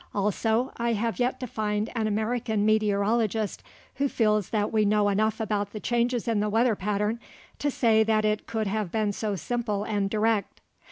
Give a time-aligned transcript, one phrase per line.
[0.15, 3.61] Also, I have yet to find an American meteorologist
[3.97, 7.19] who feels that we know enough about the changes in the weather pattern
[7.59, 10.59] to say that it can have been so simple and direct.